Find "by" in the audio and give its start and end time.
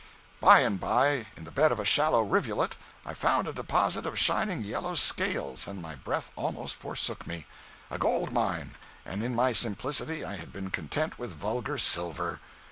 0.39-0.61, 0.79-1.27